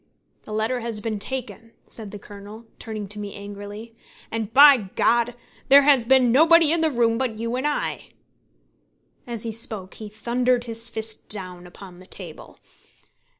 [0.41, 3.95] "The letter has been taken," said the Colonel, turning to me angrily,
[4.31, 5.33] "and, by G!
[5.69, 8.09] there has been nobody in the room but you and I."
[9.27, 12.57] As he spoke, he thundered his fist down upon the table.